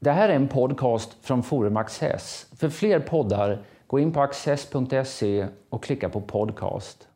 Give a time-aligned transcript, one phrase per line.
[0.00, 2.46] Det här är en podcast från Forum Access.
[2.56, 7.08] För fler poddar, gå in på access.se och klicka på podcast.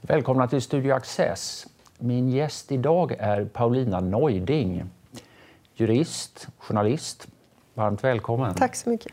[0.00, 1.66] Välkomna till Studio Access.
[1.98, 4.84] Min gäst idag är Paulina Neuding,
[5.74, 7.28] jurist, journalist.
[7.74, 8.54] Varmt välkommen.
[8.54, 9.12] Tack så mycket.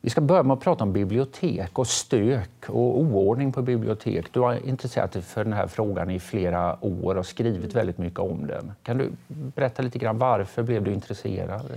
[0.00, 4.32] Vi ska börja med att prata om bibliotek och stök och oordning på bibliotek.
[4.32, 8.18] Du har intresserat dig för den här frågan i flera år och skrivit väldigt mycket
[8.18, 8.72] om den.
[8.82, 11.70] Kan du berätta lite grann varför blev du intresserad?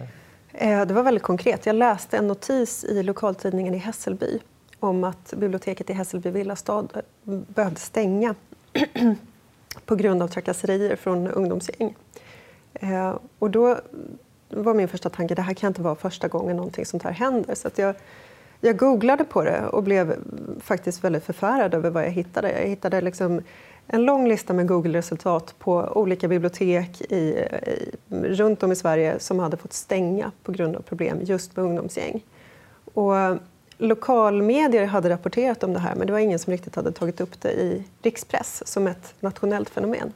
[0.53, 1.65] Eh, det var väldigt konkret.
[1.65, 4.39] Jag läste en notis i lokaltidningen i Hässelby
[4.79, 6.87] om att biblioteket i Hässelby villastad
[7.23, 8.35] behövde stänga
[9.85, 11.95] på grund av trakasserier från ungdomsgäng.
[12.73, 13.77] Eh, och då
[14.51, 17.55] var min första tanke det här kan inte vara första gången någonting sånt här händer.
[17.55, 17.95] Så jag,
[18.59, 20.15] jag googlade på det och blev
[20.59, 22.51] faktiskt väldigt förfärad över vad jag hittade.
[22.51, 23.41] Jag hittade liksom
[23.87, 29.39] en lång lista med Google-resultat på olika bibliotek i, i, runt om i Sverige som
[29.39, 32.23] hade fått stänga på grund av problem just med ungdomsgäng.
[32.93, 33.13] Och
[33.77, 37.41] lokalmedier hade rapporterat om det här men det var ingen som riktigt hade tagit upp
[37.41, 40.13] det i rikspress som ett nationellt fenomen.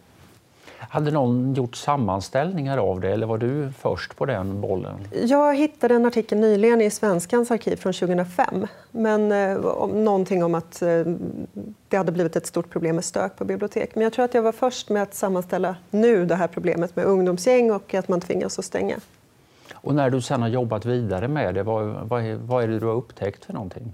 [0.80, 4.96] Hade någon gjort sammanställningar av det eller var du först på den bollen?
[5.12, 8.68] Jag hittade en artikel nyligen i Svenskans arkiv från 2005.
[8.92, 11.04] Men, eh, om, någonting om att eh,
[11.88, 13.96] det hade blivit ett stort problem med stök på bibliotek.
[13.96, 17.06] Men jag tror att jag var först med att sammanställa nu det här problemet med
[17.06, 18.98] ungdomsgäng och att man tvingas att stänga.
[19.74, 22.80] Och när du sen har jobbat vidare med det, vad, vad, är, vad är det
[22.80, 23.94] du har upptäckt för någonting?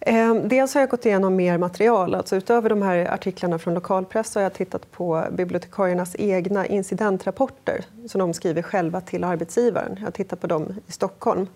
[0.00, 2.14] Ehm, dels har jag gått igenom mer material.
[2.14, 8.18] Alltså utöver de här artiklarna från lokalpress har jag tittat på bibliotekariernas egna incidentrapporter som
[8.18, 9.96] de skriver själva till arbetsgivaren.
[9.98, 11.46] Jag har tittat på dem i Stockholm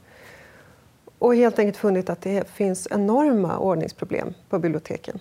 [1.19, 5.19] och helt enkelt funnit att det finns enorma ordningsproblem på biblioteken.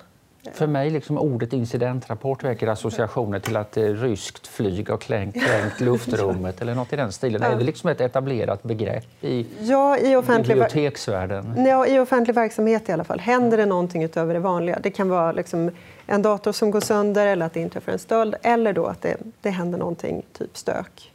[0.52, 5.80] För mig liksom ordet incidentrapport väcker associationer till att eh, ryskt flyg har klängt, klängt
[5.80, 7.42] luftrummet eller något i den stilen.
[7.42, 7.48] Ja.
[7.48, 11.66] Är det liksom ett etablerat begrepp i, ja, i offentlig, biblioteksvärlden?
[11.66, 13.20] Ja, i offentlig verksamhet i alla fall.
[13.20, 14.80] Händer det någonting utöver det vanliga?
[14.84, 15.72] Det kan vara liksom
[16.08, 19.18] en dator som går sönder eller att det inträffar en stöld eller då att det,
[19.42, 21.12] det händer någonting, typ stök.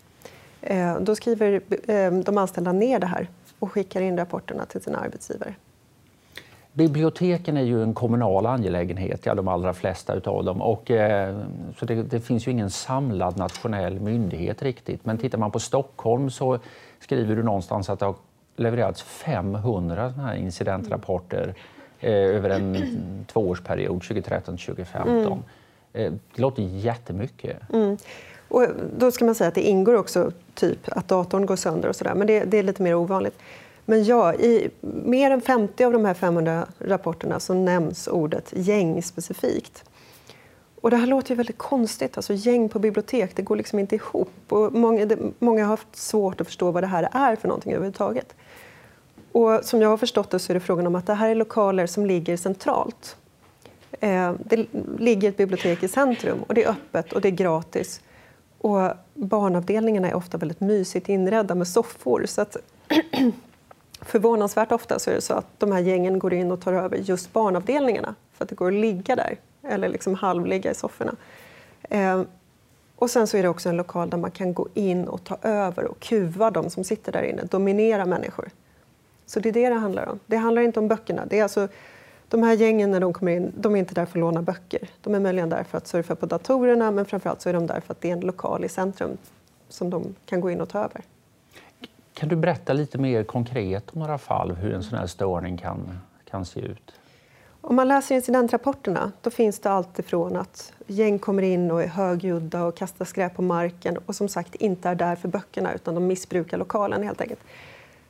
[0.60, 1.60] Eh, då skriver
[1.90, 5.54] eh, de anställda ner det här och skickar in rapporterna till sina arbetsgivare.
[6.78, 10.62] Biblioteken är ju en kommunal angelägenhet, ja, de allra flesta av dem.
[10.62, 11.36] Och, eh,
[11.78, 15.04] så det, det, finns ju ingen samlad nationell myndighet riktigt.
[15.04, 16.58] Men tittar man på Stockholm så
[17.00, 18.14] skriver du någonstans att det har
[18.56, 21.54] levererats 500 såna här incidentrapporter
[22.00, 22.76] eh, över en
[23.32, 24.86] tvåårsperiod, 2013-2015.
[25.06, 25.32] Mm.
[25.92, 27.72] Eh, det låter jättemycket.
[27.72, 27.96] Mm.
[28.48, 28.66] Och
[28.98, 32.14] då ska man säga att det ingår också typ att datorn går sönder och sådär,
[32.14, 33.38] men det, det är lite mer ovanligt.
[33.88, 39.02] Men ja, i mer än 50 av de här 500 rapporterna så nämns ordet gäng
[39.02, 39.84] specifikt.
[40.80, 42.16] Och det här låter ju väldigt konstigt.
[42.16, 44.32] Alltså, gäng på bibliotek, det går liksom inte ihop.
[44.48, 47.72] Och många, det, många har haft svårt att förstå vad det här är för någonting
[47.72, 48.34] överhuvudtaget.
[49.32, 51.34] Och som jag har förstått det så är det frågan om att det här är
[51.34, 53.16] lokaler som ligger centralt.
[54.00, 54.66] Eh, det
[54.98, 58.00] ligger ett bibliotek i centrum och det är öppet och det är gratis.
[58.58, 62.24] Och barnavdelningarna är ofta väldigt mysigt inredda med soffor.
[62.26, 62.56] Så att
[64.00, 66.96] Förvånansvärt ofta så är det så att de här gängen går in och tar över
[66.96, 71.14] just barnavdelningarna för att det går att ligga där eller liksom halvligga i sofforna.
[71.82, 72.22] Eh,
[72.96, 75.38] och sen så är det också en lokal där man kan gå in och ta
[75.42, 78.50] över och kuva de som sitter där inne, dominera människor.
[79.26, 80.20] Så det är det det handlar om.
[80.26, 81.26] Det handlar inte om böckerna.
[81.26, 81.68] Det är alltså,
[82.28, 84.88] de här gängen när de kommer in, de är inte där för att låna böcker.
[85.02, 87.80] De är möjligen där för att surfa på datorerna men framförallt så är de där
[87.80, 89.16] för att det är en lokal i centrum
[89.68, 91.02] som de kan gå in och ta över.
[92.18, 95.98] Kan du berätta lite mer konkret om några fall hur en sån här störning kan,
[96.30, 96.92] kan se ut?
[97.60, 101.86] Om man läser incidentrapporterna då finns det allt ifrån att gäng kommer in och är
[101.86, 105.94] högljudda och kastar skräp på marken och som sagt inte är där för böckerna utan
[105.94, 107.40] de missbrukar lokalen helt enkelt.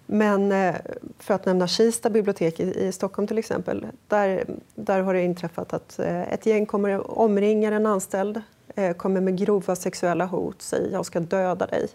[0.06, 0.74] Men eh,
[1.18, 5.98] för att nämna Kista bibliotek i Stockholm till exempel, där, där har det inträffat att
[5.98, 8.42] eh, ett gäng kommer omringar en anställd,
[8.74, 11.88] eh, kommer med grova sexuella hot, säger jag ska döda dig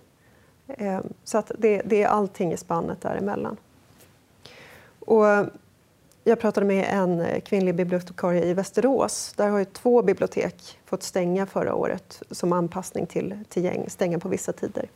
[0.77, 3.57] Ehm, så att det, det är allting i spannet däremellan.
[4.99, 5.25] Och
[6.23, 9.33] jag pratade med en kvinnlig bibliotekarie i Västerås.
[9.37, 14.29] Där har två bibliotek fått stänga förra året som anpassning till, till gäng, stänga på
[14.29, 14.89] vissa tider.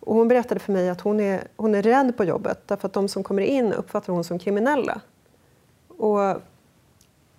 [0.00, 2.92] Och hon berättade för mig att hon är, hon är rädd på jobbet därför att
[2.92, 5.00] de som kommer in uppfattar hon som kriminella.
[5.88, 6.36] Och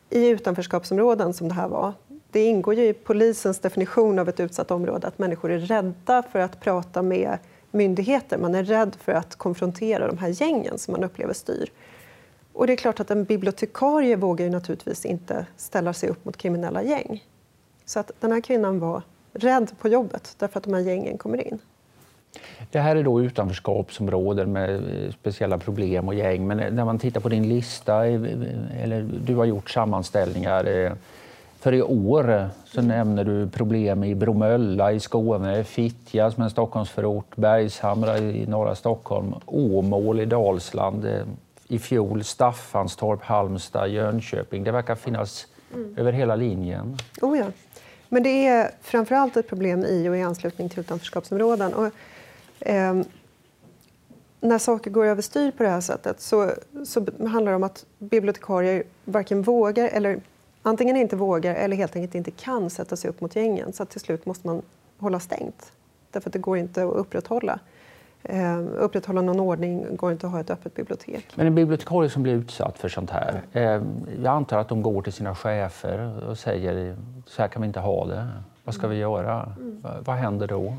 [0.09, 1.93] I utanförskapsområden som det här var
[2.35, 6.39] det ingår ju i polisens definition av ett utsatt område att människor är rädda för
[6.39, 7.37] att prata med
[7.71, 8.37] myndigheter.
[8.37, 11.71] Man är rädd för att konfrontera de här gängen som man upplever styr.
[12.53, 16.37] Och det är klart att en bibliotekarie vågar ju naturligtvis inte ställa sig upp mot
[16.37, 17.23] kriminella gäng.
[17.85, 19.01] Så att den här kvinnan var
[19.33, 21.59] rädd på jobbet därför att de här gängen kommer in.
[22.71, 26.47] Det här är då utanförskapsområden med eh, speciella problem och gäng.
[26.47, 28.21] Men eh, när man tittar på din lista, eh,
[28.83, 30.95] eller du har gjort sammanställningar.
[31.65, 36.45] Eh, för i år så nämner du problem i Bromölla i Skåne, Fittja som är
[36.45, 41.07] en Stockholmsförort, Bergshamra i norra Stockholm, Åmål i Dalsland,
[41.67, 44.63] i fjol Staffanstorp, Halmstad, Jönköping.
[44.63, 45.95] Det verkar finnas mm.
[45.97, 46.97] över hela linjen.
[47.21, 47.45] Oh ja.
[48.09, 51.73] Men det är framförallt ett problem i och i anslutning till utanförskapsområden.
[51.73, 51.89] Och,
[52.67, 53.01] eh,
[54.39, 56.51] när saker går överstyr på det här sättet så,
[56.85, 60.21] så handlar det om att bibliotekarier varken vågar eller
[60.65, 63.73] antingen inte vågar eller helt enkelt inte kan sätta sig upp mot gängen.
[63.73, 64.61] Så att till slut måste man
[64.97, 65.71] hålla stängt.
[66.11, 67.59] Därför att det går inte att upprätthålla.
[68.23, 71.25] Eh, upprätthålla någon ordning går inte att ha ett öppet bibliotek.
[71.35, 73.61] Men en bibliotekarie som blir utsatt för sånt här, eh,
[74.23, 76.95] jag antar att de går till sina chefer och säger
[77.25, 78.27] så här kan vi inte ha det.
[78.63, 79.53] Vad ska vi göra?
[79.57, 79.83] Mm.
[80.05, 80.77] Vad händer då?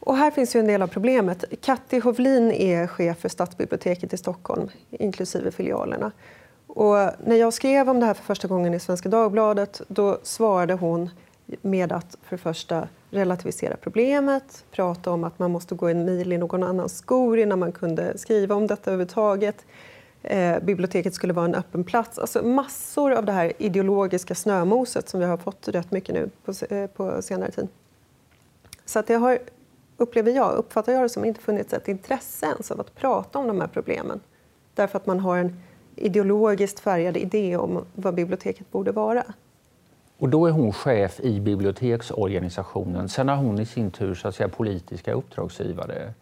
[0.00, 1.44] Och här finns ju en del av problemet.
[1.60, 6.12] Katti Hovlin är chef för Stadsbiblioteket i Stockholm, inklusive filialerna.
[6.74, 10.74] Och när jag skrev om det här för första gången i Svenska Dagbladet då svarade
[10.74, 11.10] hon
[11.62, 16.38] med att för första relativisera problemet, prata om att man måste gå en mil i
[16.38, 19.66] någon annans skor innan man kunde skriva om detta överhuvudtaget.
[20.22, 22.18] Eh, biblioteket skulle vara en öppen plats.
[22.18, 26.74] Alltså massor av det här ideologiska snömoset som vi har fått rätt mycket nu på,
[26.74, 27.68] eh, på senare tid.
[28.84, 29.38] Så att det har,
[29.96, 33.46] upplever jag, uppfattar jag det som inte funnits ett intresse ens av att prata om
[33.46, 34.20] de här problemen.
[34.74, 35.62] Därför att man har en
[35.96, 39.24] ideologiskt färgad idé om vad biblioteket borde vara.
[40.18, 43.08] Och då är hon chef i biblioteksorganisationen.
[43.08, 46.12] Sen har hon i sin tur så att säga, politiska uppdragsgivare.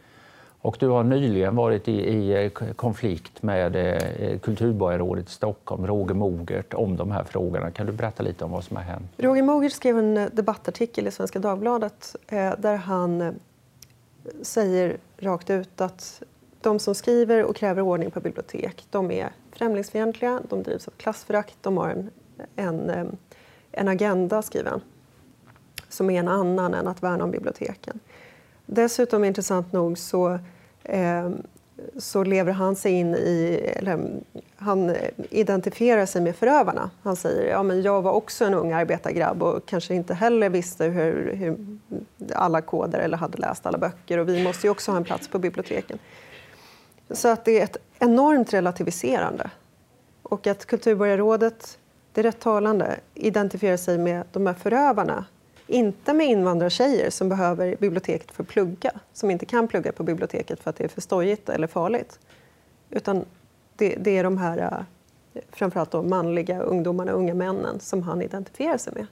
[0.63, 6.75] Och du har nyligen varit i, i konflikt med eh, kulturborgarrådet i Stockholm, Roger Mogert,
[6.75, 7.71] om de här frågorna.
[7.71, 9.11] Kan du berätta lite om vad som har hänt?
[9.17, 13.33] Roger Mogert skrev en eh, debattartikel i Svenska Dagbladet eh, där han eh,
[14.43, 16.23] säger rakt ut att
[16.63, 21.57] de som skriver och kräver ordning på bibliotek, de är främlingsfientliga, de drivs av klassförakt,
[21.61, 22.11] de har en,
[22.57, 23.05] en eh,
[23.73, 24.81] en agenda, skriver han,
[25.89, 28.01] som är en annan än att värna om biblioteken.
[28.67, 30.39] Dessutom, intressant nog, så,
[30.85, 31.31] eh,
[31.99, 33.61] så lever han sig in i...
[33.77, 34.11] Eller,
[34.57, 36.91] han eh, identifierar sig med förövarna.
[37.03, 40.85] Han säger ja, men jag var också en ung arbetargrabb och kanske inte heller visste
[40.85, 41.57] hur, hur
[42.35, 45.29] alla koder eller hade läst alla böcker och vi måste ju också ha en plats
[45.29, 45.99] på biblioteken.
[47.13, 49.51] Så att det är ett enormt relativiserande.
[50.23, 51.79] Och att Kulturborgarrådet
[52.13, 55.25] det är rätt talande, identifierar sig med de här förövarna.
[55.67, 60.61] Inte med invandrartjejer som behöver biblioteket för att plugga, som inte kan plugga på biblioteket
[60.61, 62.19] för att det är för stojigt eller farligt.
[62.91, 63.25] Utan
[63.77, 68.79] det, det är de här eh, framförallt de manliga ungdomarna, unga männen, som han identifierar
[68.79, 69.07] sig med.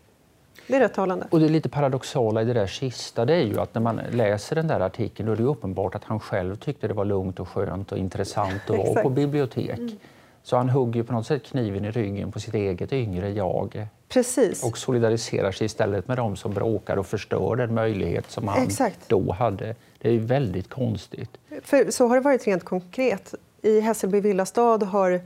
[0.66, 1.26] Det är rätt talande.
[1.30, 4.56] Och det lite paradoxala i det där sista det är ju att när man läser
[4.56, 7.48] den där artikeln då är det uppenbart att han själv tyckte det var lugnt och
[7.48, 9.78] skönt och intressant att vara på bibliotek.
[9.78, 9.98] Mm.
[10.42, 13.86] Så han hugger på något sätt kniven i ryggen på sitt eget yngre jag.
[14.08, 14.64] Precis.
[14.64, 19.08] Och solidariserar sig istället med dem som bråkar och förstör den möjlighet som han Exakt.
[19.08, 19.74] då hade.
[19.98, 21.30] Det är väldigt konstigt.
[21.62, 23.34] För så har det varit rent konkret.
[23.62, 25.20] I Hässelby villastad har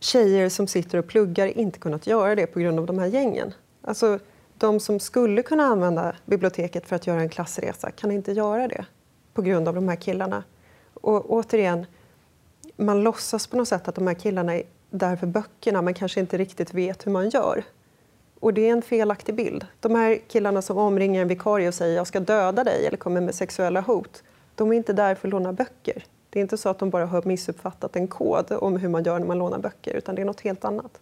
[0.00, 3.54] tjejer som sitter och pluggar inte kunnat göra det på grund av de här gängen.
[3.82, 4.18] Alltså,
[4.62, 8.84] de som skulle kunna använda biblioteket för att göra en klassresa kan inte göra det
[9.34, 10.44] på grund av de här killarna.
[10.94, 11.86] Och återigen,
[12.76, 16.20] man låtsas på något sätt att de här killarna är där för böckerna men kanske
[16.20, 17.64] inte riktigt vet hur man gör.
[18.40, 19.66] Och det är en felaktig bild.
[19.80, 23.20] De här killarna som omringar en vikarie och säger jag ska döda dig eller kommer
[23.20, 24.22] med sexuella hot,
[24.54, 26.04] de är inte där för att låna böcker.
[26.30, 29.18] Det är inte så att de bara har missuppfattat en kod om hur man gör
[29.18, 31.00] när man lånar böcker, utan det är något helt annat.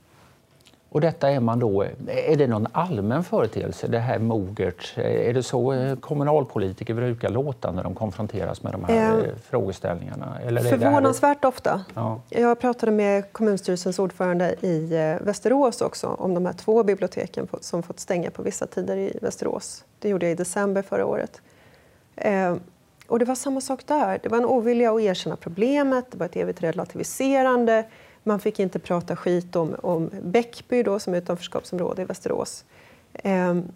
[0.93, 4.99] Och detta är man då, är det någon allmän företeelse, det här mogert?
[4.99, 10.39] Är det så eh, kommunalpolitiker brukar låta när de konfronteras med de här eh, frågeställningarna?
[10.45, 11.49] Eller förvånansvärt här...
[11.49, 11.85] ofta.
[11.95, 12.21] Ja.
[12.29, 17.83] Jag pratade med kommunstyrelsens ordförande i eh, Västerås också om de här två biblioteken som
[17.83, 19.85] fått stänga på vissa tider i Västerås.
[19.99, 21.41] Det gjorde jag i december förra året.
[22.17, 22.55] Eh,
[23.07, 24.19] och det var samma sak där.
[24.23, 27.85] Det var en ovilja att erkänna problemet, det var ett evigt relativiserande
[28.23, 32.65] man fick inte prata skit om, om Bäckby då, som är utanförskapsområde i Västerås.
[33.13, 33.73] Ehm,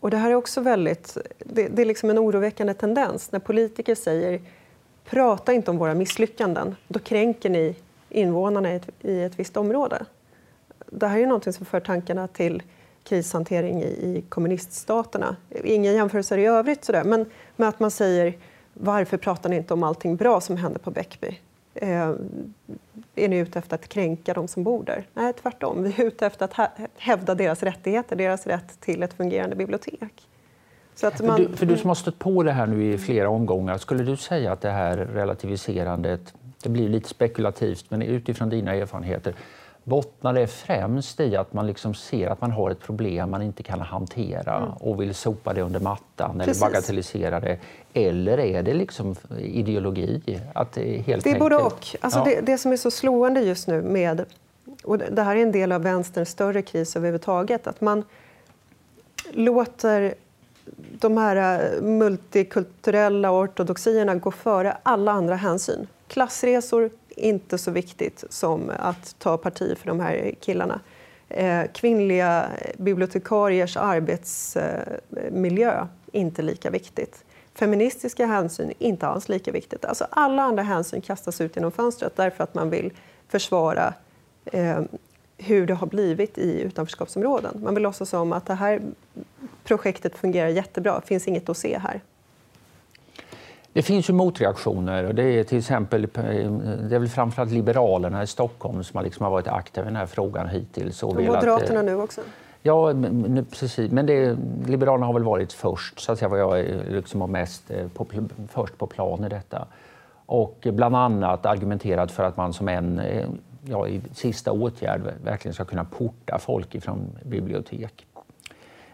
[0.00, 3.94] och det här är också väldigt, det, det, är liksom en oroväckande tendens när politiker
[3.94, 4.40] säger
[5.04, 7.74] prata inte om våra misslyckanden, då kränker ni
[8.08, 10.06] invånarna i ett, i ett visst område.
[10.86, 12.62] Det här är något som för tankarna till
[13.04, 15.36] krishantering i, i kommuniststaterna.
[15.64, 18.34] Inga jämförelser i övrigt, sådär, men med att man säger
[18.72, 21.40] varför pratar ni inte om allting bra som hände på Bäckby?
[21.76, 22.14] Eh,
[23.14, 25.06] är ni ute efter att kränka de som bor där?
[25.14, 25.82] Nej, tvärtom.
[25.82, 30.28] Vi är ute efter att hävda deras rättigheter, deras rätt till ett fungerande bibliotek.
[31.22, 31.40] Man...
[31.40, 34.16] Du, för du som har stött på det här nu i flera omgångar, skulle du
[34.16, 39.34] säga att det här relativiserandet, det blir lite spekulativt, men utifrån dina erfarenheter,
[39.86, 43.62] bottnar det främst i att man liksom ser att man har ett problem man inte
[43.62, 44.68] kan hantera mm.
[44.70, 46.62] och vill sopa det under mattan Precis.
[46.62, 47.58] eller bagatellisera det?
[47.94, 50.40] Eller är det liksom ideologi?
[50.54, 51.86] Att det, helt det är både och.
[52.00, 52.24] Alltså ja.
[52.24, 54.24] det, det, som är så slående just nu med...
[54.84, 57.66] Och det här är en del av vänsterns större kris överhuvudtaget.
[57.66, 58.04] Att man
[59.30, 60.14] låter
[61.00, 65.86] de här eh, multikulturella ortodoxierna går före alla andra hänsyn.
[66.08, 70.80] Klassresor, inte så viktigt som att ta parti för de här killarna.
[71.28, 72.46] Eh, kvinnliga
[72.76, 77.24] bibliotekariers arbetsmiljö, eh, inte lika viktigt.
[77.54, 79.84] Feministiska hänsyn, inte alls lika viktigt.
[79.84, 82.92] Alltså alla andra hänsyn kastas ut genom fönstret därför att man vill
[83.28, 83.94] försvara
[84.44, 84.80] eh,
[85.38, 87.60] hur det har blivit i utanförskapsområden.
[87.64, 88.82] Man vill låtsas som att det här
[89.64, 92.00] projektet fungerar jättebra, det finns inget att se här.
[93.76, 95.04] Det finns ju motreaktioner.
[95.04, 99.24] Och det är till exempel det är väl framförallt Liberalerna i Stockholm som har, liksom
[99.24, 101.02] har varit aktiva i den här frågan hittills.
[101.02, 102.20] Och, och Moderaterna nu också?
[102.62, 102.92] Ja,
[103.50, 103.90] precis.
[103.90, 107.70] Men det, Liberalerna har väl varit först, så att säga, vad jag liksom har mest
[107.70, 108.06] eh, på,
[108.48, 109.66] först på plan i detta.
[110.26, 113.26] Och bland annat argumenterat för att man som en eh,
[113.64, 118.06] ja, i sista åtgärd verkligen ska kunna porta folk ifrån bibliotek.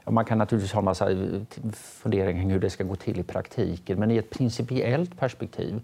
[0.04, 1.18] Man kan naturligtvis ha en massa eh,
[1.73, 5.82] funderingar kring hur det ska gå till i praktiken, men i ett principiellt perspektiv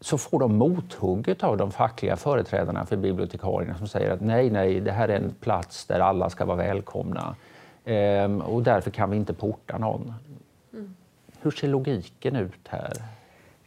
[0.00, 4.80] så får de mothugget av de fackliga företrädarna för bibliotekarierna som säger att nej, nej,
[4.80, 7.36] det här är en plats där alla ska vara välkomna
[7.84, 10.14] ehm, och därför kan vi inte porta någon.
[10.72, 10.94] Mm.
[11.40, 12.92] Hur ser logiken ut här?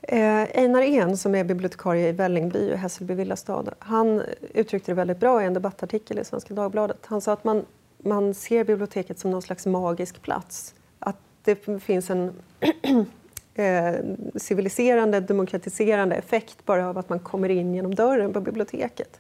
[0.02, 4.24] Eh, Einar En, som är bibliotekarie i Vällingby och Hässelby villastad, han
[4.54, 7.06] uttryckte det väldigt bra i en debattartikel i Svenska Dagbladet.
[7.06, 7.66] Han sa att man,
[8.04, 10.76] man ser biblioteket som någon slags magisk plats.
[11.00, 12.34] Att det finns en
[13.54, 13.96] eh,
[14.36, 19.20] civiliserande, demokratiserande effekt bara av att man kommer in genom dörren på biblioteket.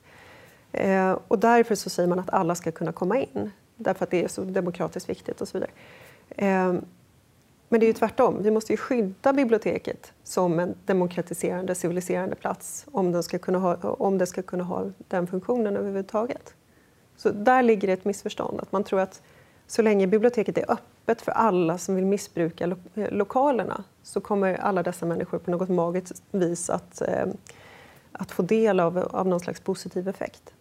[0.71, 4.23] Eh, och därför så säger man att alla ska kunna komma in, därför att det
[4.23, 5.71] är så demokratiskt viktigt och så vidare.
[6.29, 6.73] Eh,
[7.69, 8.43] men det är ju tvärtom.
[8.43, 13.75] Vi måste ju skydda biblioteket som en demokratiserande, civiliserande plats om, den ska kunna ha,
[13.75, 16.55] om det ska kunna ha den funktionen överhuvudtaget.
[17.21, 18.59] Så där ligger ett missförstånd.
[18.59, 19.21] Att man tror att
[19.67, 24.53] så länge biblioteket är öppet för alla som vill missbruka lo eh, lokalerna så kommer
[24.53, 27.25] alla dessa människor på något magiskt vis att, eh,
[28.11, 30.53] att få del av, av någon slags positiv effekt.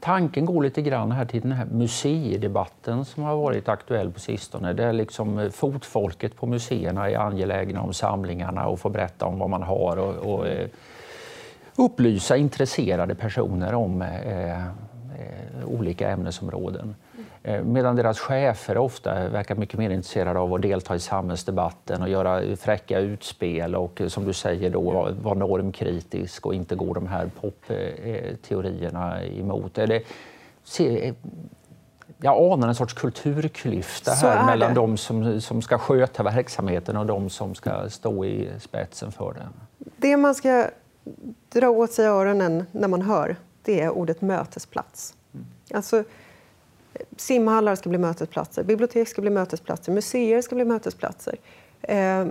[0.00, 4.72] Tanken går lite grann här till den här museidebatten som har varit aktuell på sistone.
[4.72, 9.50] Där liksom eh, fotfolket på museerna är angelägna om samlingarna och får berätta om vad
[9.50, 10.68] man har och, och eh,
[11.76, 14.58] upplysa intresserade personer om eh
[15.66, 16.94] olika ämnesområden.
[17.42, 22.08] Eh, medan deras chefer ofta verkar mycket mer intresserade av att delta i samhällsdebatten och
[22.08, 27.06] göra fräcka utspel och eh, som du säger då vara normkritisk och inte gå de
[27.06, 29.78] här popteorierna emot.
[29.78, 30.02] Är det,
[32.20, 37.30] jag anar en sorts kulturklyfta här mellan de som, som ska sköta verksamheten och de
[37.30, 39.52] som ska stå i spetsen för den.
[39.96, 40.66] Det man ska
[41.52, 45.14] dra åt sig öronen när man hör, det är ordet mötesplats.
[45.34, 45.46] Mm.
[45.70, 46.04] Alltså,
[47.16, 51.36] simhallar ska bli mötesplatser, bibliotek ska bli mötesplatser, museer ska bli mötesplatser.
[51.82, 52.26] Eh,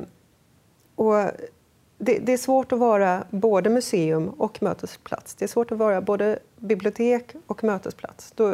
[0.96, 1.16] och
[1.98, 5.36] det, det, är svårt att vara både museum och mötesplats.
[5.36, 8.32] Det är svårt att vara både bibliotek och mötesplats.
[8.36, 8.52] Då,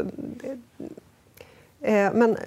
[1.81, 2.37] eh, men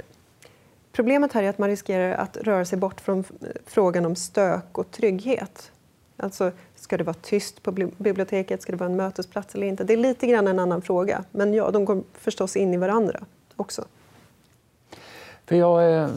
[0.92, 3.24] problemet här är att man riskerar att röra sig bort från
[3.66, 5.72] frågan om stök och trygghet.
[6.16, 6.52] Alltså,
[6.92, 8.62] ska det vara tyst på biblioteket?
[8.62, 9.84] Ska det vara en mötesplats eller inte?
[9.84, 13.20] Det är lite grann en annan fråga, men ja, de går förstås in i varandra
[13.56, 13.84] också.
[15.46, 16.08] För jag, eh,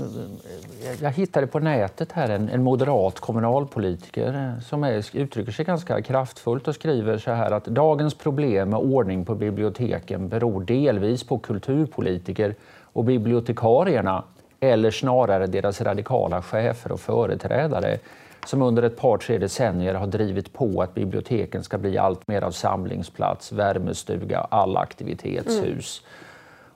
[1.02, 6.02] jag hittade på nätet här en, en moderat kommunalpolitiker eh, som är, uttrycker sig ganska
[6.02, 11.40] kraftfullt och skriver så här att dagens problem med ordning på biblioteken beror delvis på
[11.40, 12.56] kulturpolitiker
[12.94, 14.24] och bibliotekarierna
[14.60, 18.00] eller snarare deras radikala chefer och företrädare
[18.46, 22.42] som under ett par, tre decennier har drivit på att biblioteken ska bli allt mer
[22.42, 26.02] av samlingsplats, värmestuga, allaktivitetshus.
[26.04, 26.26] Mm.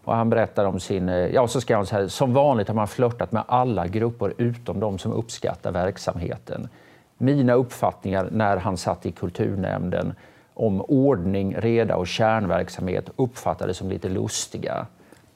[0.04, 1.10] Och han berättar om sin...
[1.10, 4.80] Eh, ja, så ska han säga, som vanligt har man flörtat med alla grupper utom
[4.80, 6.70] de som uppskattar verksamheten.
[7.18, 10.14] Mina uppfattningar när han satt i kulturnämnden
[10.54, 14.86] om ordning, reda och kärnverksamhet uppfattades som lite lustiga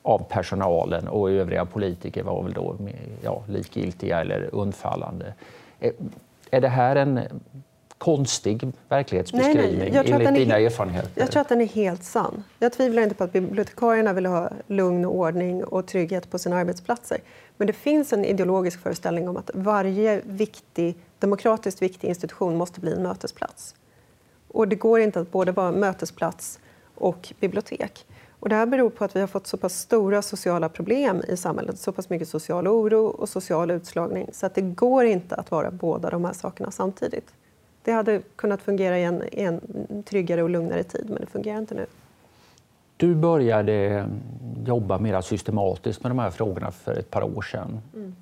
[0.02, 2.76] av personalen och övriga politiker var väl då
[3.24, 5.34] ja, likgiltiga eller undfallande.
[6.52, 7.20] Är det här en
[7.98, 10.12] konstig verklighetsbeskrivning nej, nej.
[10.12, 11.12] enligt dina erfarenheter?
[11.16, 12.44] Jag tror att den är helt sann.
[12.60, 16.58] Jag tvivlar inte på att bibliotekarierna vill ha lugn och ordning och trygghet på sina
[16.58, 17.18] arbetsplatser.
[17.58, 22.94] Men det finns en ideologisk föreställning om att varje viktig, demokratiskt viktig institution måste bli
[22.94, 23.76] en mötesplats.
[24.48, 26.60] Och det går inte att både vara mötesplats
[26.96, 28.06] och bibliotek.
[28.44, 31.38] Och det här beror på att vi har fått så pass stora sociala problem i
[31.38, 35.52] samhället, så pass mycket social oro och social utslagning, så att det går inte att
[35.52, 37.34] vara båda de här sakerna samtidigt.
[37.84, 39.62] Det hade kunnat fungera i en, i en
[40.04, 41.86] tryggare och lugnare tid, men det fungerar inte nu.
[42.98, 44.06] Du började
[44.66, 47.82] jobba mer systematiskt med de här frågorna för ett par år sedan.
[47.96, 48.16] Mm.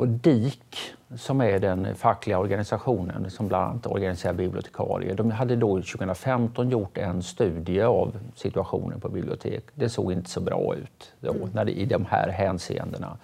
[0.00, 0.76] Och DIK,
[1.16, 6.98] som är den fackliga organisationen som bland annat organiserar bibliotekarier, de hade då 2015 gjort
[6.98, 9.64] en studie av situationen på bibliotek.
[9.74, 11.48] Det såg inte så bra ut då, mm.
[11.54, 13.18] när det, i de här hänseendena.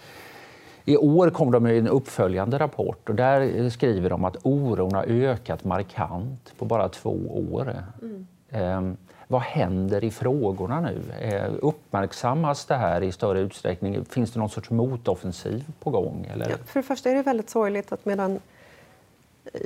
[0.85, 5.04] I år kom de med en uppföljande rapport och där skriver de att oron har
[5.04, 7.85] ökat markant på bara två år.
[8.02, 8.26] Mm.
[8.78, 8.97] Um,
[9.28, 11.02] vad händer i frågorna nu?
[11.21, 14.04] Eh, uppmärksammas det här i större utsträckning?
[14.04, 16.26] Finns det någon sorts motoffensiv på gång?
[16.33, 16.50] Eller?
[16.50, 18.40] Ja, för det första är det väldigt sorgligt att medan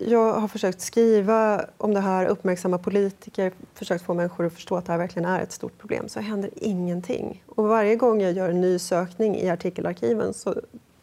[0.08, 4.86] jag har försökt skriva om det här, uppmärksamma politiker, försökt få människor att förstå att
[4.86, 7.44] det här verkligen är ett stort problem, så händer ingenting.
[7.46, 10.54] Och varje gång jag gör en ny sökning i artikelarkiven så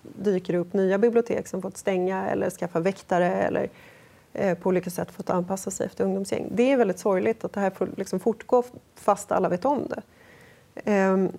[0.01, 3.69] dyker det upp nya bibliotek som fått stänga eller skaffa väktare eller Eh,
[4.62, 6.48] på olika sätt fått anpassa sig efter ungdomsgäng.
[6.51, 8.63] Det är väldigt sorgligt att det här får liksom fortgå
[8.96, 10.01] fast alla vet om det.
[10.91, 11.32] Ehm,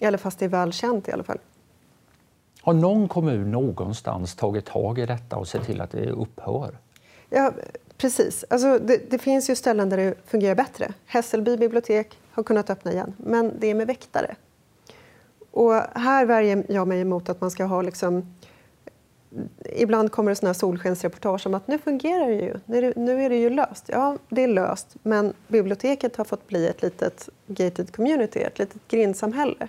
[0.00, 1.38] eller fast det är välkänt i alla fall.
[2.62, 6.78] Har någon kommun någonstans tagit tag i detta och sett till att det upphör?
[7.30, 7.52] Ja,
[7.96, 8.44] precis.
[8.50, 10.92] Alltså, det, det, finns ju ställen där det fungerar bättre.
[11.06, 14.36] Hässelby bibliotek har kunnat öppna igen, men det är med väktare.
[15.50, 18.34] Och här värjer jag mig emot att man ska ha liksom
[19.64, 23.50] ibland kommer det såna solskensreportage om att nu fungerar det ju, nu är det ju
[23.50, 23.84] löst.
[23.88, 28.88] Ja, det är löst, men biblioteket har fått bli ett litet gated community, ett litet
[28.88, 29.68] grindsamhälle.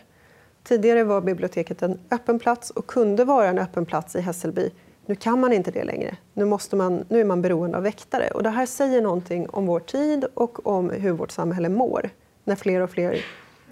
[0.64, 4.72] Tidigare var biblioteket en öppen plats och kunde vara en öppen plats i Hässelby.
[5.06, 6.18] Nu kan man inte det längre.
[6.34, 8.28] Nu, måste man, nu är man beroende av väktare.
[8.28, 12.10] Och det här säger någonting om vår tid och om hur vårt samhälle mår
[12.44, 13.26] när fler och fler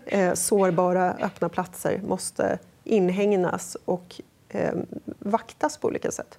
[0.05, 4.21] eh, sårbara öppna platser måste inhägnas och
[4.55, 4.71] eh,
[5.19, 6.37] vaktas på olika sätt.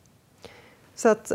[0.94, 1.32] Så att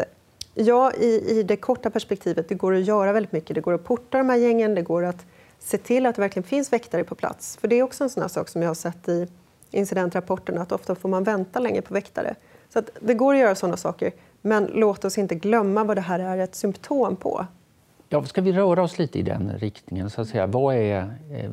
[0.53, 3.55] ja, i, i det korta perspektivet, det går att göra väldigt mycket.
[3.55, 5.25] Det går att porta de här gängen, det går att
[5.59, 7.57] se till att det verkligen finns väktare på plats.
[7.57, 9.27] För det är också en sån sak som jag har sett i
[9.71, 12.35] incidentrapporterna, att ofta får man vänta länge på väktare.
[12.69, 14.11] Så att det går att göra sådana saker,
[14.41, 17.45] men låt oss inte glömma vad det här är ett symptom på.
[18.09, 20.09] Ja, ska vi röra oss lite i den riktningen?
[20.09, 20.47] Så att säga.
[20.47, 21.51] Vad är, eh,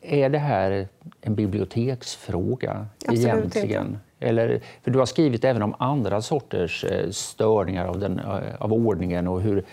[0.00, 0.88] är det här
[1.20, 3.86] en biblioteksfråga Absolut egentligen?
[3.86, 3.98] Inte.
[4.24, 8.72] Eller, för du har skrivit även om andra sorters eh, störningar av, den, eh, av
[8.72, 9.64] ordningen och hur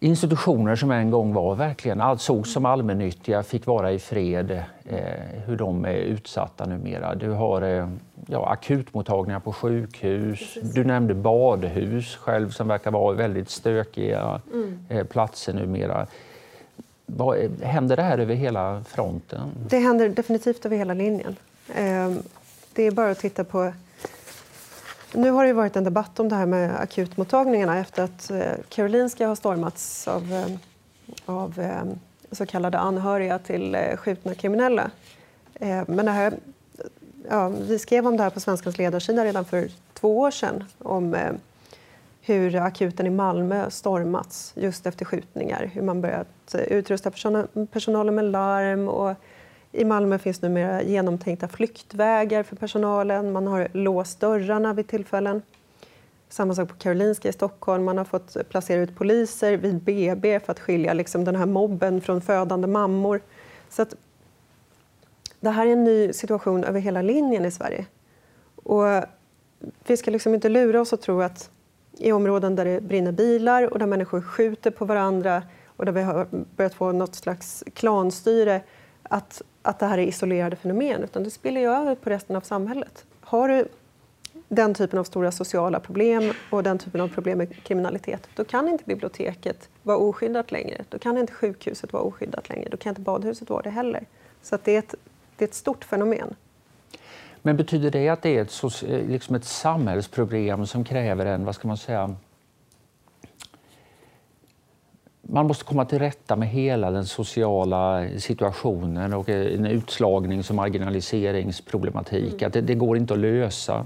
[0.00, 4.50] institutioner som en gång var verkligen sågs som allmännyttiga fick vara i fred,
[4.84, 4.98] eh,
[5.46, 7.14] hur de är utsatta numera.
[7.14, 7.88] Du har
[8.26, 10.74] ja, akutmottagningar på sjukhus, Precis.
[10.74, 15.06] du nämnde badhus själv som verkar vara väldigt stökiga mm.
[15.06, 16.06] platser numera.
[17.06, 19.40] Vad, händer det här över hela fronten?
[19.68, 21.36] Det händer definitivt över hela linjen.
[22.74, 23.72] Det är bara att titta på...
[25.12, 29.28] Nu har det varit en debatt om det här med akutmottagningarna efter att eh, Karolinska
[29.28, 30.46] har stormats av, eh,
[31.26, 31.82] av eh,
[32.32, 34.90] så kallade anhöriga till skjutna kriminella.
[35.86, 36.34] Men det här,
[37.30, 41.16] ja, vi skrev om det här på Svenskans ledarsida redan för två år sedan om
[42.20, 45.70] hur akuten i Malmö stormats just efter skjutningar.
[45.74, 47.10] Hur man börjat utrusta
[47.72, 49.16] personalen med larm och
[49.76, 53.32] i Malmö finns numera genomtänkta flyktvägar för personalen.
[53.32, 55.42] Man har låst dörrarna vid tillfällen.
[56.28, 57.84] Samma sak på Karolinska i Stockholm.
[57.84, 62.00] Man har fått placera ut poliser vid BB för att skilja liksom den här mobben
[62.00, 63.20] från födande mammor.
[63.68, 63.94] Så att
[65.40, 67.86] det här är en ny situation över hela linjen i Sverige.
[68.56, 68.84] Och
[69.86, 71.50] vi ska liksom inte lura oss och tro att
[71.92, 75.42] i områden där det brinner bilar och där människor skjuter på varandra
[75.76, 78.62] och där vi har börjat få något slags klanstyre
[79.08, 82.40] att att det här är isolerade fenomen utan det spiller ju över på resten av
[82.40, 83.04] samhället.
[83.20, 83.68] Har du
[84.48, 88.68] den typen av stora sociala problem och den typen av problem med kriminalitet, då kan
[88.68, 90.84] inte biblioteket vara oskyddat längre.
[90.88, 92.68] Då kan inte sjukhuset vara oskyddat längre.
[92.68, 94.06] Då kan inte badhuset vara det heller.
[94.42, 94.94] Så det, är ett,
[95.36, 96.34] det är ett stort fenomen.
[97.42, 101.68] Men betyder det att det är ett, liksom ett samhällsproblem som kräver en, vad ska
[101.68, 102.16] man säga,
[105.34, 112.34] man måste komma till rätta med hela den sociala situationen och en utslagnings och marginaliseringsproblematik.
[112.34, 112.46] Mm.
[112.46, 113.84] Att det, det, går inte att lösa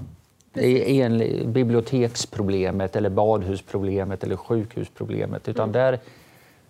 [0.53, 1.17] en,
[1.53, 5.47] biblioteksproblemet, eller badhusproblemet eller sjukhusproblemet.
[5.47, 5.73] Utan mm.
[5.73, 5.99] där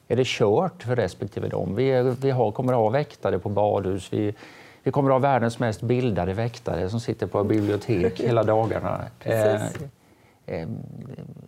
[0.08, 1.76] är det kört för respektive dem.
[1.76, 4.14] Vi, vi har, kommer att ha väktare på badhus.
[4.14, 4.34] Vi,
[4.84, 9.02] vi kommer att ha världens mest bildade väktare som sitter på bibliotek hela dagarna.
[9.20, 9.56] Eh,
[10.46, 10.68] eh,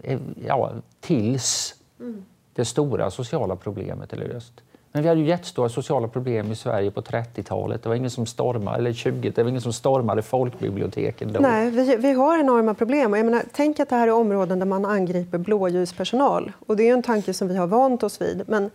[0.04, 2.26] eh, ja, tills mm
[2.62, 4.54] det stora sociala problemet är löst.
[4.92, 7.84] Men vi hade ju jättestora sociala problem i Sverige på 30-talet.
[7.84, 11.40] Det var ingen som stormade, eller 20 det var ingen som stormade folkbiblioteken då.
[11.40, 13.14] Nej, vi, vi har enorma problem.
[13.14, 16.52] Jag menar, tänk att det här är områden där man angriper blåljuspersonal.
[16.68, 18.44] Och det är en tanke som vi har vant oss vid.
[18.48, 18.70] Men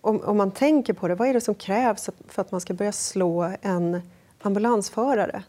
[0.00, 2.74] om, om man tänker på det, vad är det som krävs för att man ska
[2.74, 4.02] börja slå en
[4.42, 5.42] ambulansförare?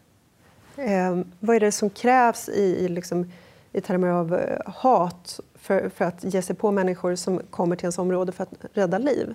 [0.76, 3.30] Eh, vad är det som krävs i, liksom,
[3.76, 7.84] i termer av eh, hat för, för att ge sig på människor som kommer till
[7.84, 9.34] ens område för att rädda liv.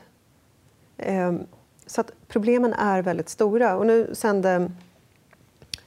[0.97, 1.43] Ehm,
[1.85, 3.77] så att problemen är väldigt stora.
[3.77, 4.71] Och nu sände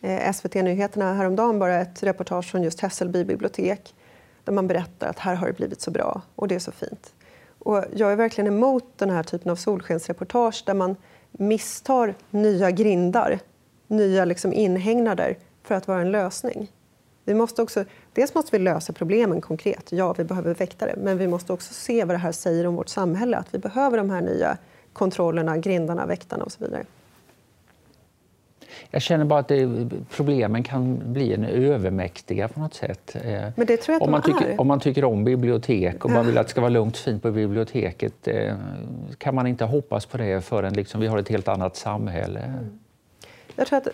[0.00, 3.94] eh, SVT Nyheterna häromdagen bara ett reportage från just Hässelby bibliotek
[4.44, 7.14] där man berättar att här har det blivit så bra och det är så fint.
[7.58, 10.96] Och jag är verkligen emot den här typen av solskensreportage där man
[11.32, 13.38] misstar nya grindar,
[13.86, 16.70] nya liksom inhägnader för att vara en lösning.
[17.24, 19.92] Vi måste också, dels måste vi lösa problemen konkret.
[19.92, 20.94] Ja, vi behöver väktare.
[20.96, 23.36] Men vi måste också se vad det här säger om vårt samhälle.
[23.36, 24.58] Att vi behöver de här nya
[24.92, 26.84] kontrollerna, grindarna, väktarna och så vidare.
[28.90, 33.16] Jag känner bara att det, problemen kan bli en övermäktiga på något sätt.
[33.24, 34.60] Eh, Men det tror jag om, man tycker, är.
[34.60, 37.30] om man tycker om bibliotek och man vill att det ska vara lugnt fint på
[37.30, 38.54] biblioteket eh,
[39.18, 42.40] kan man inte hoppas på det förrän liksom vi har ett helt annat samhälle.
[42.40, 42.80] Mm.
[43.56, 43.88] Jag tror att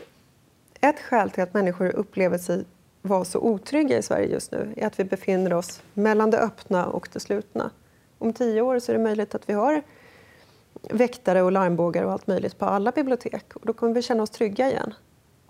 [0.80, 2.64] ett skäl till att människor upplever sig
[3.03, 6.87] vara så otrygga i Sverige just nu är att vi befinner oss mellan det öppna
[6.87, 7.71] och det slutna.
[8.19, 9.83] Om tio år så är det möjligt att vi har
[10.91, 13.45] väktare och larmbågar och allt möjligt på alla bibliotek.
[13.55, 14.95] Och då kommer vi känna oss trygga igen.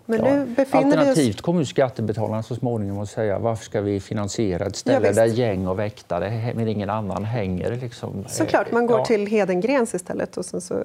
[0.05, 0.33] Men ja.
[0.33, 1.41] nu befinner Alternativt vi oss...
[1.41, 5.67] kommer skattebetalarna så småningom att säga varför ska vi finansiera ett ställe ja, där gäng
[5.67, 7.75] och väktare med ingen annan hänger?
[7.75, 8.25] Liksom.
[8.27, 9.05] Såklart, man går ja.
[9.05, 10.83] till Hedengrens istället och sen så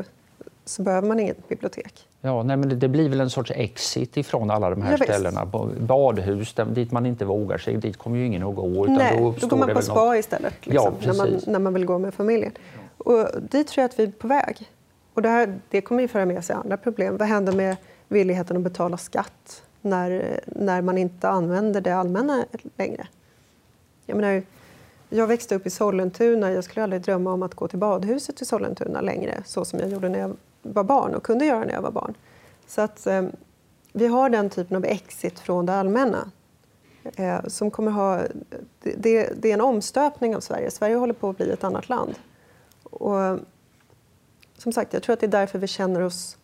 [0.67, 2.09] så behöver man inget bibliotek.
[2.21, 5.47] Ja, nej, men det blir väl en sorts exit ifrån alla de här ja, ställena.
[5.81, 8.85] Badhus där, dit man inte vågar sig, dit kommer ju ingen att gå.
[8.85, 10.17] Utan nej, då, då går man på spa något...
[10.17, 12.53] istället liksom, ja, när, man, när man vill gå med familjen.
[12.99, 14.71] Och dit tror jag att vi är på väg.
[15.15, 17.17] Och det, här, det kommer ju föra med sig andra problem.
[17.17, 17.77] Vad händer med
[18.09, 22.45] villigheten att betala skatt när, när man inte använder det allmänna
[22.77, 23.07] längre?
[24.07, 24.43] Jag menar,
[25.09, 26.53] jag växte upp i Sollentuna.
[26.53, 29.89] Jag skulle aldrig drömma om att gå till badhuset i Sollentuna längre så som jag
[29.89, 30.37] gjorde när jag
[30.73, 32.15] var barn och kunde göra när jag var barn.
[32.67, 33.23] Så att eh,
[33.93, 36.31] vi har den typen av exit från det allmänna
[37.17, 38.23] eh, som kommer ha...
[38.83, 40.71] Det, det, är en omstöpning av Sverige.
[40.71, 42.15] Sverige håller på att bli ett annat land.
[42.83, 43.39] Och,
[44.59, 46.37] som sagt, jag tror att det är därför vi känner oss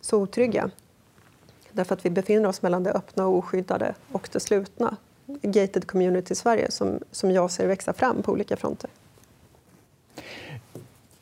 [0.00, 0.70] så otrygga.
[1.72, 4.96] Därför att vi befinner oss mellan det öppna och oskyddade och det slutna.
[5.26, 8.90] Gated community i Sverige som, som jag ser växa fram på olika fronter.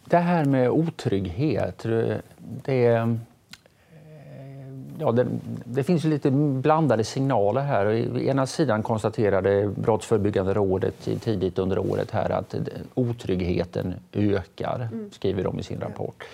[0.09, 1.87] Det här med otrygghet,
[2.65, 3.15] det, eh,
[4.99, 5.27] ja, det,
[5.65, 7.87] det finns lite blandade signaler här.
[7.87, 12.55] Å ena sidan konstaterade Brottsförebyggande rådet tidigt under året här att
[12.95, 15.11] otryggheten ökar, mm.
[15.13, 16.25] skriver de i sin rapport.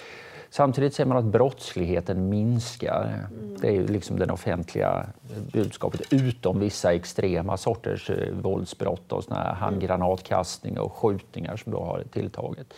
[0.51, 3.03] Samtidigt säger man att brottsligheten minskar.
[3.05, 3.57] Mm.
[3.61, 5.07] Det är liksom det offentliga
[5.53, 11.81] budskapet, utom vissa extrema sorters eh, våldsbrott och såna här handgranatkastning och skjutningar som då
[11.81, 12.75] har tilltagit.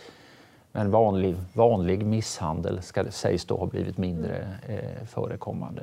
[0.77, 5.83] Men vanlig, vanlig misshandel ska, sägs då ha blivit mindre eh, förekommande.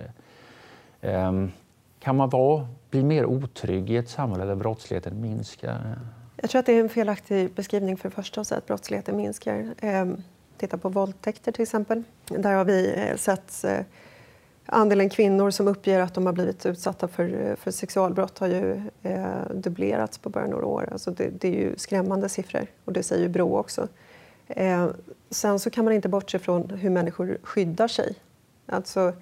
[1.01, 1.51] Um,
[1.99, 5.99] kan man vara, bli mer otrygg i ett samhälle där brottsligheten minskar?
[6.35, 9.17] Jag tror att det är en felaktig beskrivning för det första att säga att brottsligheten
[9.17, 9.73] minskar.
[9.81, 10.23] Um,
[10.57, 12.03] titta på våldtäkter till exempel.
[12.25, 13.79] Där har vi eh, sett eh,
[14.65, 18.81] andelen kvinnor som uppger att de har blivit utsatta för, eh, för sexualbrott har ju
[19.03, 20.89] eh, dubblerats på bara några år.
[20.91, 23.87] Alltså det, det, är ju skrämmande siffror och det säger ju Brå också.
[24.47, 24.87] Eh,
[25.29, 28.15] sen så kan man inte bortse från hur människor skyddar sig.
[28.65, 29.13] Alltså,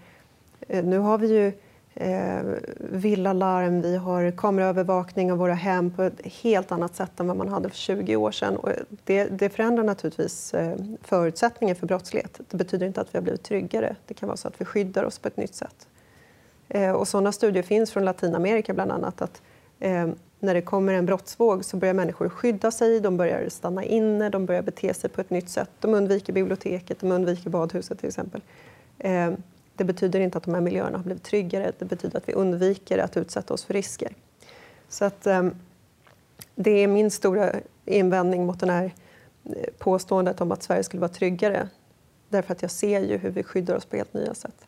[0.68, 1.54] eh, nu har vi ju
[1.96, 2.42] eh,
[2.78, 7.50] villalarm, vi har kameraövervakning av våra hem på ett helt annat sätt än vad man
[7.50, 8.58] hade för 20 år sedan.
[8.58, 8.70] Och
[9.04, 12.40] det, det förändrar naturligtvis eh, förutsättningen för brottslighet.
[12.50, 13.96] Det betyder inte att vi har blivit tryggare.
[14.06, 15.88] Det kan vara så att vi skyddar oss på ett nytt sätt.
[16.70, 19.22] Eh, och sådana studier finns från Latinamerika bland annat.
[19.22, 19.42] Att,
[19.80, 20.08] eh,
[20.42, 24.46] när det kommer en brottsvåg så börjar människor skydda sig, de börjar stanna inne, de
[24.46, 25.70] börjar bete sig på ett nytt sätt.
[25.80, 28.42] De undviker biblioteket, de undviker badhuset till exempel.
[29.00, 29.36] Ehm,
[29.76, 32.98] det betyder inte att de här miljöerna har blivit tryggare, det betyder att vi undviker
[32.98, 34.16] att utsätta oss för risker.
[34.90, 35.56] Så att, ehm,
[36.56, 37.52] det är min stora
[37.86, 38.94] invändning mot det här
[39.46, 41.68] eh, påståendet om att Sverige skulle vara tryggare.
[42.30, 44.66] Därför att jag ser ju hur vi skyddar oss på helt nya sätt.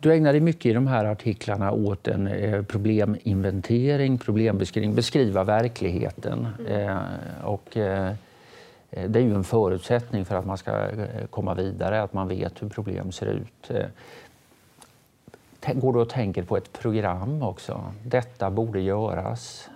[0.00, 6.48] Du ägnar dig mycket i de här artiklarna åt en eh, probleminventering, problembeskrivning, beskriva verkligheten.
[6.58, 6.88] Mm.
[6.88, 8.12] Eh, och, eh,
[8.90, 10.88] det är ju en förutsättning för att man ska
[11.30, 13.70] komma vidare, att man vet hur problem ser ut.
[15.74, 17.92] Går du och tänker på ett program också?
[18.04, 19.68] Detta borde göras.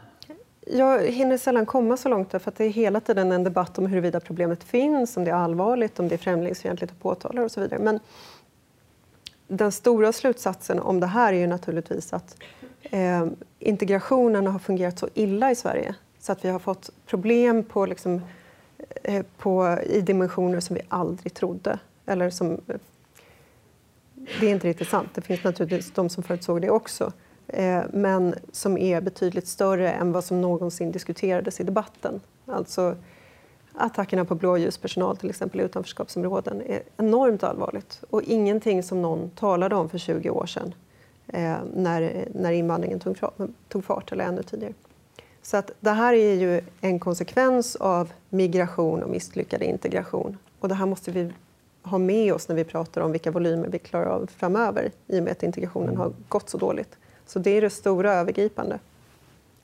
[0.67, 4.21] Jag hinner sällan komma så långt för det är hela tiden en debatt om huruvida
[4.21, 7.81] problemet finns, om det är allvarligt, om det är främlingsfientligt att påtala och så vidare.
[7.81, 8.01] Men
[9.57, 12.37] den stora slutsatsen om det här är ju naturligtvis att
[12.83, 13.27] eh,
[13.59, 18.23] integrationen har fungerat så illa i Sverige så att vi har fått problem på, liksom,
[19.03, 21.79] eh, på, i dimensioner som vi aldrig trodde.
[22.07, 22.77] Eller som, eh,
[24.41, 25.09] det är inte riktigt sant.
[25.15, 27.13] Det finns naturligtvis de som förutsåg det också.
[27.47, 32.21] Eh, men som är betydligt större än vad som någonsin diskuterades i debatten.
[32.47, 32.97] Alltså,
[33.75, 39.75] attackerna på blåljuspersonal till exempel i utanförskapsområden är enormt allvarligt och ingenting som någon talade
[39.75, 40.75] om för 20 år sedan
[41.29, 43.17] eh, när, när invandringen tog,
[43.69, 44.75] tog fart, eller ännu tidigare.
[45.43, 50.39] Så att det här är ju en konsekvens av migration och misslyckad integration.
[50.61, 51.33] Och det här måste vi
[51.83, 55.23] ha med oss när vi pratar om vilka volymer vi klarar av framöver i och
[55.23, 56.97] med att integrationen har gått så dåligt.
[57.27, 58.79] Så det är det stora övergripande.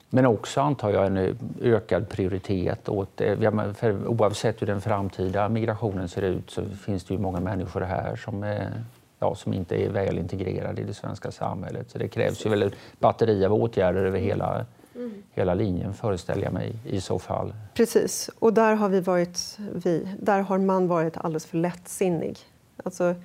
[0.09, 6.09] Men också antar jag en ökad prioritet åt, eh, för oavsett hur den framtida migrationen
[6.09, 8.83] ser ut så finns det ju många människor här som, är,
[9.19, 11.91] ja, som inte är väl integrerade i det svenska samhället.
[11.91, 15.23] Så det krävs ju väl ett batteri av åtgärder över hela, mm.
[15.31, 17.53] hela linjen föreställer jag mig i så fall.
[17.73, 22.37] Precis, och där har, vi varit, vi, där har man varit alldeles för lättsinnig.
[22.83, 23.15] Alltså,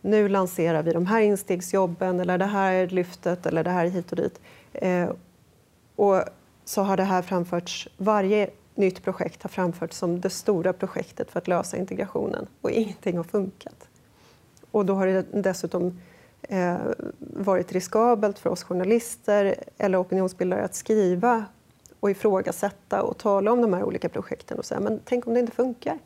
[0.00, 4.16] nu lanserar vi de här instegsjobben eller det här lyftet eller det här hit och
[4.16, 4.40] dit.
[6.00, 6.22] Och
[6.64, 11.38] så har det här framförts, varje nytt projekt har framförts som det stora projektet för
[11.38, 13.88] att lösa integrationen och ingenting har funkat.
[14.70, 16.00] Och då har det dessutom
[16.42, 16.76] eh,
[17.18, 21.44] varit riskabelt för oss journalister eller opinionsbildare att skriva
[22.00, 25.40] och ifrågasätta och tala om de här olika projekten och säga men tänk om det
[25.40, 25.98] inte funkar?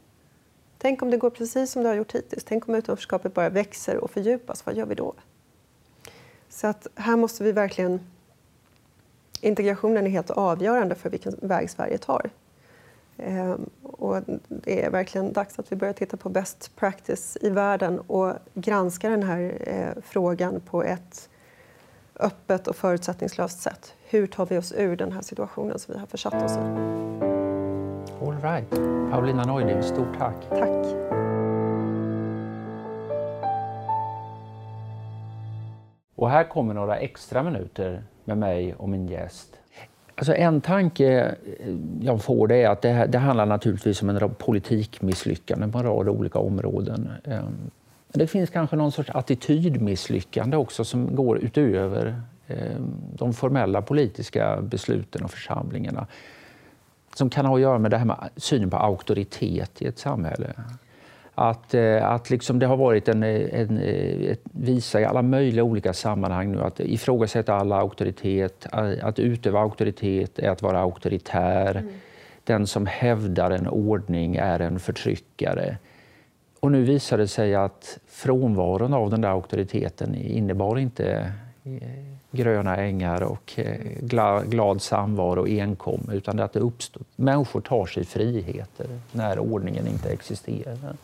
[0.78, 2.44] Tänk om det går precis som det har gjort hittills?
[2.44, 4.66] Tänk om utanförskapet bara växer och fördjupas?
[4.66, 5.14] Vad gör vi då?
[6.48, 8.00] Så att här måste vi verkligen
[9.44, 12.30] integrationen är helt avgörande för vilken väg Sverige tar.
[13.18, 18.00] Ehm, och det är verkligen dags att vi börjar titta på best practice i världen
[18.00, 21.28] och granska den här eh, frågan på ett
[22.20, 23.94] öppet och förutsättningslöst sätt.
[24.04, 26.60] Hur tar vi oss ur den här situationen som vi har försatt oss i?
[28.26, 28.70] All right.
[29.10, 30.48] Paulina Neuding, stort tack.
[30.48, 31.23] Tack.
[36.14, 39.58] Och här kommer några extra minuter med mig och min gäst.
[40.16, 44.34] Alltså en tanke eh, jag får det är att det, det handlar naturligtvis om en
[44.34, 47.10] politikmisslyckande på en rad olika områden.
[47.24, 47.70] Ehm,
[48.08, 55.24] det finns kanske någon sorts attitydmisslyckande också som går utöver ehm, de formella politiska besluten
[55.24, 56.06] och församlingarna
[57.14, 60.54] som kan ha att göra med det här med synen på auktoritet i ett samhälle.
[61.34, 63.78] Att, eh, att liksom det har varit en, en,
[64.30, 68.66] ett visa i alla möjliga olika sammanhang nu att ifrågasätta all auktoritet,
[69.02, 71.76] att utöva auktoritet är att vara auktoritär.
[71.76, 71.92] Mm.
[72.44, 75.76] Den som hävdar en ordning är en förtryckare.
[76.60, 81.32] Och nu visar det sig att frånvaron av den där auktoriteten innebar inte
[81.64, 81.88] eh,
[82.30, 87.02] gröna ängar och eh, glad, glad samvaro enkom, utan att det uppstår.
[87.16, 90.96] Människor tar sig friheter när ordningen inte existerar.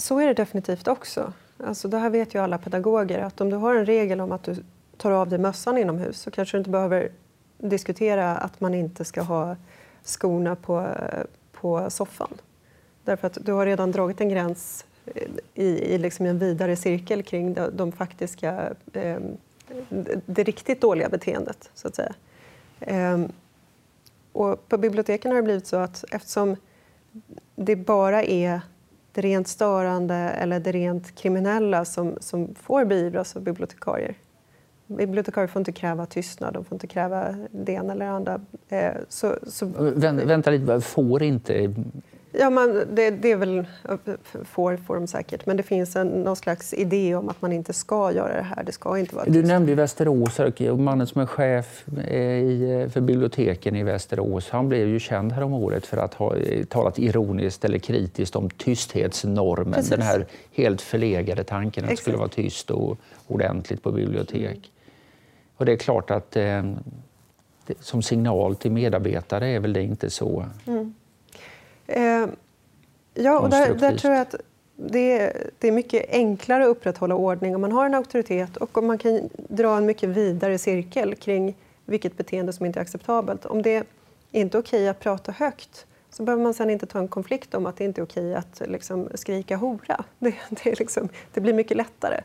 [0.00, 1.32] Så är det definitivt också.
[1.64, 4.42] Alltså det här vet ju alla pedagoger att om du har en regel om att
[4.42, 4.56] du
[4.96, 7.12] tar av dig mössan inomhus så kanske du inte behöver
[7.58, 9.56] diskutera att man inte ska ha
[10.02, 10.86] skorna på,
[11.52, 12.34] på soffan.
[13.04, 17.22] Därför att du har redan dragit en gräns eh, i, i liksom en vidare cirkel
[17.22, 19.18] kring de, de faktiska, eh,
[20.26, 22.14] det riktigt dåliga beteendet, så att säga.
[22.80, 23.18] Eh,
[24.32, 26.56] och på biblioteken har det blivit så att eftersom
[27.54, 28.60] det bara är
[29.22, 34.14] det rent störande eller det rent kriminella som, som får beivras av bibliotekarier.
[34.86, 38.40] Bibliotekarier får inte kräva tystnad, de får inte kräva det ena eller det andra.
[38.68, 39.66] Eh, så, så...
[40.26, 41.74] Vänta lite, får inte?
[42.32, 43.66] Ja, man, det, det, är väl,
[44.44, 47.72] får, får de säkert, men det finns en, någon slags idé om att man inte
[47.72, 48.64] ska göra det här.
[48.64, 53.00] Det ska inte vara du nämnde Västerås, och mannen som är chef eh, i, för
[53.00, 54.50] biblioteken i Västerås.
[54.50, 58.36] Han blev ju känd här om året för att ha eh, talat ironiskt eller kritiskt
[58.36, 59.72] om tysthetsnormen.
[59.72, 59.90] Precis.
[59.90, 64.42] Den här helt förlegade tanken att det skulle vara tyst och ordentligt på bibliotek.
[64.42, 64.62] Mm.
[65.56, 66.62] Och det är klart att eh,
[67.80, 70.44] som signal till medarbetare är väl det inte så.
[70.66, 70.94] Mm.
[71.90, 72.26] Eh,
[73.14, 74.34] ja, och där, där, tror jag att
[74.76, 78.78] det är, det är mycket enklare att upprätthålla ordning om man har en auktoritet och
[78.78, 83.46] om man kan dra en mycket vidare cirkel kring vilket beteende som inte är acceptabelt.
[83.46, 83.84] Om det
[84.30, 87.66] inte är okej att prata högt så behöver man sen inte ta en konflikt om
[87.66, 90.04] att det inte är okej att liksom, skrika hora.
[90.18, 92.20] Det, det, liksom, det blir mycket lättare.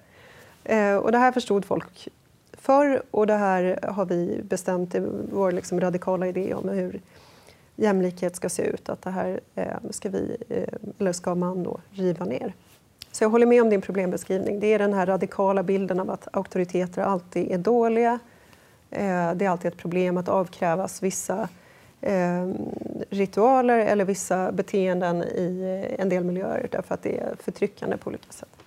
[0.64, 2.08] Eh, och det här förstod folk
[2.54, 7.02] förr och det här har vi bestämt i vår liksom, radikala idé om hur
[7.76, 8.90] jämlikhet ska se ut.
[8.90, 10.64] Att det här eh, ska, vi, eh,
[11.00, 12.54] eller ska man då riva ner.
[13.12, 14.60] Så jag håller med om din problembeskrivning.
[14.60, 18.20] Det är den här radikala bilden av att auktoriteter alltid är dåliga.
[18.92, 21.50] Eh, det är alltid ett problem att avkrävas vissa
[23.10, 28.32] ritualer eller vissa beteenden i en del miljöer därför att det är förtryckande på olika
[28.32, 28.65] sätt.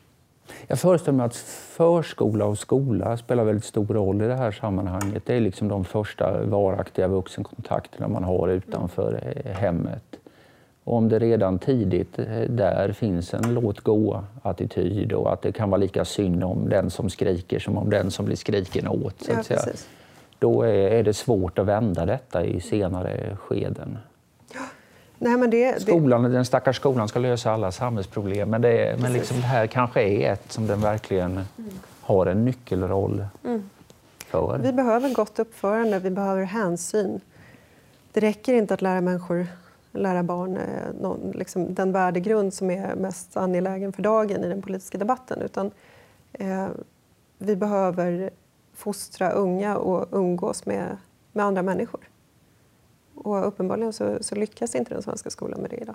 [0.66, 5.22] Jag föreställer mig att förskola och skola spelar väldigt stor roll i det här sammanhanget.
[5.26, 10.16] Det är liksom de första varaktiga vuxenkontakterna man har utanför eh, hemmet.
[10.84, 15.70] Och om det redan tidigt eh, där finns en låt gå-attityd och att det kan
[15.70, 19.22] vara lika synd om den som skriker som om den som blir skriken åt.
[19.22, 19.74] Så att ja, säga.
[20.38, 23.98] Då är det svårt att vända detta i senare skeden.
[25.18, 26.28] Nej, men det, skolan, det...
[26.28, 30.32] Den stackars skolan ska lösa alla samhällsproblem men, det, men liksom det här kanske är
[30.32, 31.70] ett som den verkligen mm.
[32.00, 33.70] har en nyckelroll mm.
[34.18, 34.58] för.
[34.62, 37.20] Vi behöver gott uppförande, vi behöver hänsyn.
[38.12, 39.46] Det räcker inte att lära människor,
[39.92, 40.62] lära barn eh,
[41.00, 45.70] någon, liksom, den värdegrund som är mest angelägen för dagen i den politiska debatten utan
[46.32, 46.66] eh,
[47.38, 48.30] vi behöver
[48.74, 50.96] fostra unga och umgås med,
[51.32, 52.00] med andra människor.
[53.24, 55.94] Och uppenbarligen så, så, lyckas inte den svenska skolan med det idag.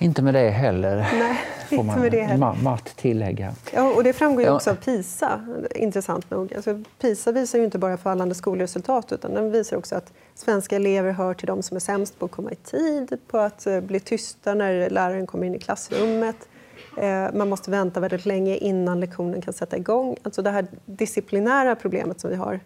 [0.00, 2.62] Inte med det heller, Nej, får man med det heller.
[2.62, 3.54] matt tillägga.
[3.74, 5.40] Ja, och det framgår ju också av PISA,
[5.74, 6.54] intressant nog.
[6.54, 11.12] Alltså, PISA visar ju inte bara fallande skolresultat utan den visar också att svenska elever
[11.12, 14.00] hör till de som är sämst på att komma i tid, på att eh, bli
[14.00, 16.48] tysta när läraren kommer in i klassrummet.
[16.96, 20.16] Eh, man måste vänta väldigt länge innan lektionen kan sätta igång.
[20.22, 22.60] Alltså det här disciplinära problemet som vi har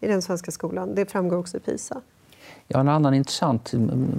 [0.00, 2.00] i den svenska skolan, det framgår också i PISA.
[2.68, 3.72] Ja, en annan intressant,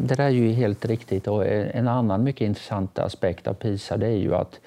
[0.04, 4.08] det där är ju helt riktigt, och en annan mycket intressant aspekt av PISA det
[4.08, 4.60] är ju att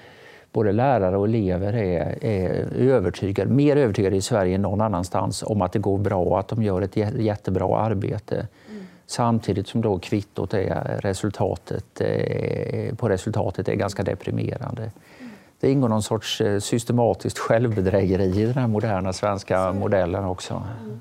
[0.53, 5.63] både lärare och elever är, är övertygade, mer övertygade i Sverige än någon annanstans om
[5.63, 8.47] att det går bra och att de gör ett jättebra arbete.
[8.69, 8.83] Mm.
[9.07, 14.83] Samtidigt som då kvittot är resultatet, eh, på resultatet är ganska deprimerande.
[14.83, 15.31] Mm.
[15.61, 20.63] Det ingår någon sorts eh, systematiskt självbedrägeri i den här moderna svenska modellen också.
[20.81, 21.01] Mm.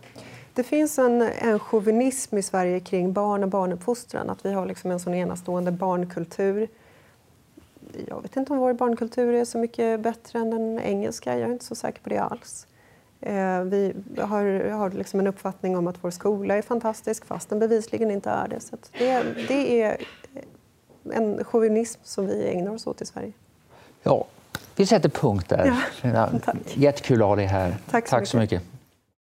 [0.59, 4.29] Det finns en, en chauvinism i Sverige kring barn och barnuppfostran.
[4.29, 6.67] Att vi har liksom en sån enastående barnkultur.
[8.07, 11.39] Jag vet inte om vår barnkultur är så mycket bättre än den engelska.
[11.39, 12.67] Jag är inte så säker på det alls.
[13.21, 17.59] Eh, vi har, har liksom en uppfattning om att vår skola är fantastisk fast den
[17.59, 18.59] bevisligen inte är det.
[18.59, 19.97] Så det, det är
[21.11, 23.31] en chauvinism som vi ägnar oss åt i Sverige.
[24.03, 24.25] Ja,
[24.75, 25.79] vi sätter punkt där.
[26.01, 26.29] Ja,
[26.73, 27.77] Jättekul att ha dig här.
[27.89, 28.61] Tack så, tack så mycket.
[28.61, 28.78] mycket.